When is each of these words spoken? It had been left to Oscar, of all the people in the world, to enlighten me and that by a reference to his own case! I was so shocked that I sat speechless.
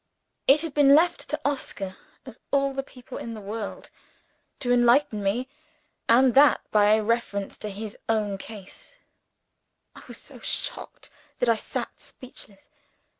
It 0.47 0.61
had 0.61 0.73
been 0.73 0.95
left 0.95 1.29
to 1.29 1.39
Oscar, 1.45 1.95
of 2.25 2.39
all 2.49 2.73
the 2.73 2.81
people 2.81 3.19
in 3.19 3.35
the 3.35 3.39
world, 3.39 3.91
to 4.59 4.73
enlighten 4.73 5.21
me 5.21 5.47
and 6.09 6.33
that 6.33 6.61
by 6.71 6.93
a 6.95 7.03
reference 7.03 7.55
to 7.59 7.69
his 7.69 7.95
own 8.09 8.39
case! 8.39 8.95
I 9.95 10.01
was 10.07 10.17
so 10.17 10.39
shocked 10.39 11.11
that 11.37 11.49
I 11.49 11.55
sat 11.55 11.99
speechless. 12.01 12.67